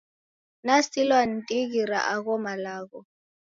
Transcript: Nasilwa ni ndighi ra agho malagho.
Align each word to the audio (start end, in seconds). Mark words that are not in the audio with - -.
Nasilwa 0.65 1.19
ni 1.25 1.33
ndighi 1.41 1.79
ra 1.89 1.99
agho 2.13 2.35
malagho. 2.45 2.99